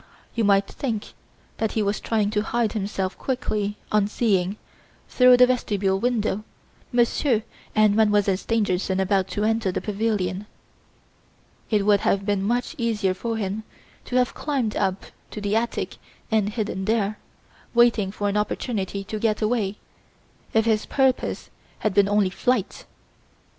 "You 0.33 0.43
might 0.43 0.65
think 0.65 1.13
that 1.57 1.73
he 1.73 1.83
was 1.83 1.99
trying 1.99 2.31
to 2.31 2.41
hide 2.41 2.73
himself 2.73 3.15
quickly 3.19 3.77
on 3.91 4.07
seeing, 4.07 4.57
through 5.07 5.37
the 5.37 5.45
vestibule 5.45 5.99
window, 5.99 6.43
Monsieur 6.91 7.43
and 7.75 7.95
Mademoiselle 7.95 8.35
Stangerson 8.37 8.99
about 8.99 9.27
to 9.27 9.43
enter 9.43 9.71
the 9.71 9.79
pavilion. 9.79 10.47
It 11.69 11.85
would 11.85 11.99
have 11.99 12.25
been 12.25 12.41
much 12.41 12.73
easier 12.79 13.13
for 13.13 13.37
him 13.37 13.61
to 14.05 14.15
have 14.15 14.33
climbed 14.33 14.75
up 14.75 15.05
to 15.29 15.39
the 15.39 15.55
attic 15.55 15.97
and 16.31 16.49
hidden 16.49 16.85
there, 16.85 17.19
waiting 17.75 18.11
for 18.11 18.27
an 18.27 18.37
opportunity 18.37 19.03
to 19.03 19.19
get 19.19 19.39
away, 19.39 19.75
if 20.51 20.65
his 20.65 20.87
purpose 20.87 21.51
had 21.77 21.93
been 21.93 22.09
only 22.09 22.31
flight. 22.31 22.85